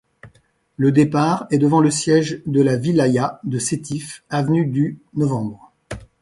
[0.77, 5.71] Le départ est devant le siège de la wilaya de Sétif, avenue du novembre.